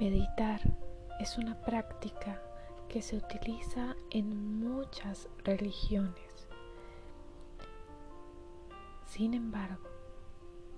[0.00, 0.62] Meditar
[1.20, 2.40] es una práctica
[2.88, 6.48] que se utiliza en muchas religiones.
[9.04, 9.90] Sin embargo,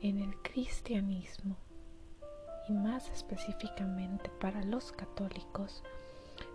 [0.00, 1.56] en el cristianismo
[2.68, 5.84] y más específicamente para los católicos,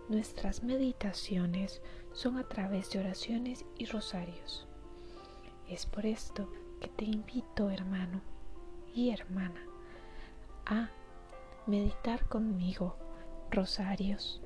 [0.09, 1.81] nuestras meditaciones
[2.11, 4.67] son a través de oraciones y rosarios.
[5.69, 8.19] Es por esto que te invito, hermano
[8.93, 9.63] y hermana,
[10.65, 10.89] a
[11.67, 12.95] meditar conmigo
[13.51, 14.41] rosarios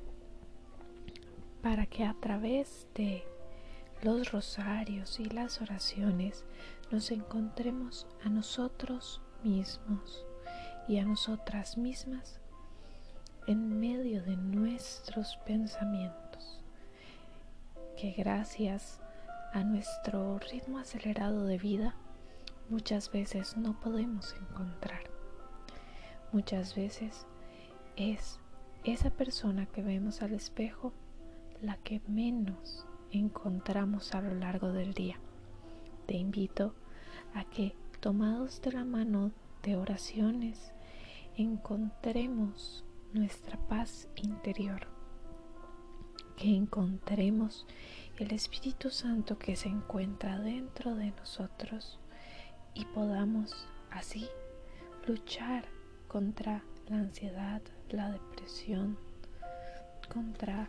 [1.62, 3.24] para que a través de
[4.02, 6.44] los rosarios y las oraciones
[6.90, 10.26] nos encontremos a nosotros mismos
[10.88, 12.40] y a nosotras mismas
[13.46, 16.60] en medio de nuestros pensamientos,
[17.96, 19.00] que gracias
[19.52, 21.94] a nuestro ritmo acelerado de vida
[22.68, 25.11] muchas veces no podemos encontrar.
[26.32, 27.26] Muchas veces
[27.96, 28.40] es
[28.84, 30.94] esa persona que vemos al espejo
[31.60, 35.20] la que menos encontramos a lo largo del día.
[36.06, 36.74] Te invito
[37.34, 39.30] a que, tomados de la mano
[39.62, 40.72] de oraciones,
[41.36, 44.86] encontremos nuestra paz interior,
[46.36, 47.66] que encontremos
[48.16, 52.00] el Espíritu Santo que se encuentra dentro de nosotros
[52.72, 54.26] y podamos así
[55.06, 55.66] luchar
[56.12, 58.98] contra la ansiedad, la depresión,
[60.12, 60.68] contra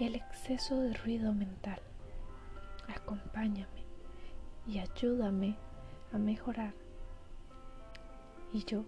[0.00, 1.80] el exceso de ruido mental.
[2.88, 3.84] Acompáñame
[4.66, 5.56] y ayúdame
[6.12, 6.74] a mejorar.
[8.52, 8.84] Y yo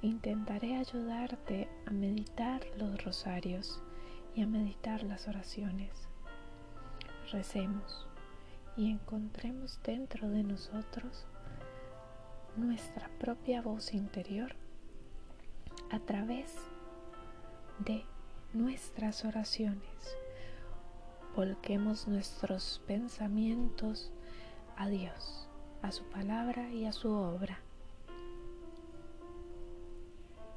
[0.00, 3.80] intentaré ayudarte a meditar los rosarios
[4.34, 6.08] y a meditar las oraciones.
[7.30, 8.08] Recemos
[8.76, 11.24] y encontremos dentro de nosotros
[12.56, 14.56] nuestra propia voz interior
[15.92, 16.56] a través
[17.78, 18.04] de
[18.54, 20.16] nuestras oraciones.
[21.36, 24.10] Volquemos nuestros pensamientos
[24.76, 25.48] a Dios,
[25.82, 27.60] a su palabra y a su obra.